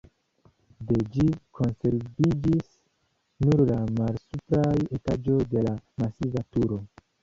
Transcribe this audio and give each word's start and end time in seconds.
De 0.91 0.95
ĝi 1.15 1.25
konserviĝis 1.59 2.73
nur 3.45 3.63
la 3.71 3.79
malsupraj 4.01 4.77
etaĝoj 5.01 5.41
de 5.57 5.69
la 5.71 5.81
masiva 6.05 6.49
turo. 6.55 6.87